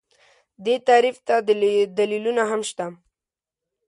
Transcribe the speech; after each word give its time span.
دې 0.63 0.75
تعریف 0.87 1.17
ته 1.27 1.35
دلیلونه 1.99 2.43
هم 2.51 2.61
شته 2.69 2.85